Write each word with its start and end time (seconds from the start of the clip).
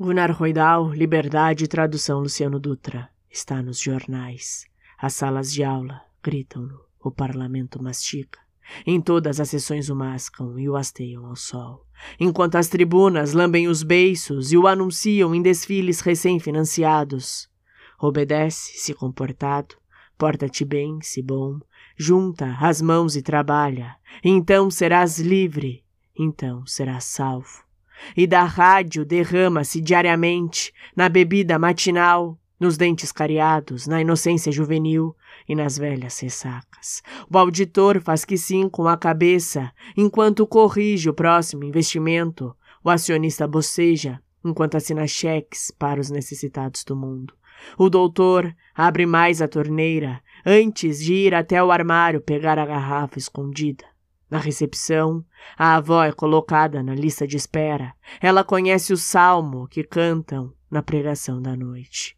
Gunnar 0.00 0.30
Roidal, 0.30 0.92
Liberdade 0.92 1.64
e 1.64 1.66
Tradução 1.66 2.20
Luciano 2.20 2.60
Dutra. 2.60 3.10
Está 3.28 3.60
nos 3.60 3.80
jornais. 3.80 4.64
As 4.96 5.14
salas 5.14 5.52
de 5.52 5.64
aula 5.64 6.00
gritam-no. 6.22 6.78
O 7.00 7.10
parlamento 7.10 7.82
mastica. 7.82 8.38
Em 8.86 9.00
todas 9.00 9.40
as 9.40 9.50
sessões 9.50 9.90
o 9.90 9.96
mascam 9.96 10.56
e 10.56 10.68
o 10.68 10.76
hasteiam 10.76 11.26
ao 11.26 11.34
sol, 11.34 11.84
enquanto 12.20 12.54
as 12.54 12.68
tribunas 12.68 13.32
lambem 13.32 13.66
os 13.66 13.82
beiços 13.82 14.52
e 14.52 14.56
o 14.56 14.68
anunciam 14.68 15.34
em 15.34 15.42
desfiles 15.42 15.98
recém-financiados. 15.98 17.50
Obedece, 18.00 18.78
se 18.78 18.94
comportado, 18.94 19.74
porta-te 20.16 20.64
bem, 20.64 21.00
se 21.02 21.20
bom, 21.20 21.58
junta 21.96 22.56
as 22.60 22.80
mãos 22.80 23.16
e 23.16 23.22
trabalha, 23.22 23.96
então 24.22 24.70
serás 24.70 25.18
livre, 25.18 25.82
então 26.16 26.64
serás 26.66 27.02
salvo. 27.02 27.67
E 28.16 28.26
da 28.26 28.44
rádio 28.44 29.04
derrama-se 29.04 29.80
diariamente, 29.80 30.72
na 30.94 31.08
bebida 31.08 31.58
matinal, 31.58 32.38
nos 32.58 32.76
dentes 32.76 33.12
cariados, 33.12 33.86
na 33.86 34.00
inocência 34.00 34.50
juvenil 34.50 35.14
e 35.48 35.54
nas 35.54 35.78
velhas 35.78 36.18
ressacas. 36.18 37.02
O 37.32 37.38
auditor 37.38 38.00
faz 38.00 38.24
que 38.24 38.36
sim 38.36 38.68
com 38.68 38.88
a 38.88 38.96
cabeça, 38.96 39.72
enquanto 39.96 40.46
corrige 40.46 41.08
o 41.08 41.14
próximo 41.14 41.64
investimento. 41.64 42.54
O 42.82 42.90
acionista 42.90 43.46
boceja, 43.46 44.20
enquanto 44.44 44.76
assina 44.76 45.06
cheques 45.06 45.70
para 45.70 46.00
os 46.00 46.10
necessitados 46.10 46.84
do 46.84 46.96
mundo. 46.96 47.34
O 47.76 47.90
doutor 47.90 48.54
abre 48.74 49.04
mais 49.04 49.42
a 49.42 49.48
torneira 49.48 50.22
antes 50.46 51.00
de 51.00 51.12
ir 51.12 51.34
até 51.34 51.62
o 51.62 51.72
armário 51.72 52.20
pegar 52.20 52.58
a 52.58 52.66
garrafa 52.66 53.18
escondida. 53.18 53.84
Na 54.30 54.38
recepção, 54.38 55.24
a 55.56 55.76
avó 55.76 56.04
é 56.04 56.12
colocada 56.12 56.82
na 56.82 56.94
lista 56.94 57.26
de 57.26 57.36
espera. 57.36 57.94
Ela 58.20 58.44
conhece 58.44 58.92
o 58.92 58.96
salmo 58.96 59.66
que 59.68 59.82
cantam 59.82 60.52
na 60.70 60.82
pregação 60.82 61.40
da 61.40 61.56
noite. 61.56 62.17